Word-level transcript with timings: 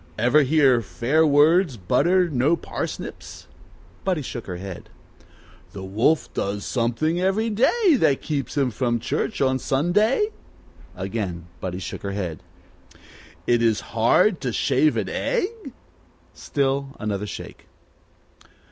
Ever 0.17 0.41
hear, 0.41 0.81
Fair 0.81 1.27
words 1.27 1.77
butter 1.77 2.27
no 2.27 2.55
parsnips?" 2.55 3.45
Buddie 4.03 4.23
shook 4.23 4.47
her 4.47 4.55
head. 4.57 4.89
"The 5.73 5.83
wolf 5.83 6.33
does 6.33 6.65
something 6.65 7.21
every 7.21 7.51
day 7.51 7.97
that 7.97 8.19
keeps 8.19 8.57
him 8.57 8.71
from 8.71 8.99
church 8.99 9.41
on 9.41 9.59
Sunday?" 9.59 10.31
Again 11.05 11.45
Buddy 11.59 11.77
shook 11.77 12.01
her 12.01 12.13
head. 12.13 12.41
"It 13.45 13.61
is 13.61 13.81
hard 13.93 14.41
to 14.41 14.51
shave 14.51 14.97
an 14.97 15.07
egg?" 15.07 15.71
Still 16.33 16.95
another 16.99 17.27
shake. 17.27 17.67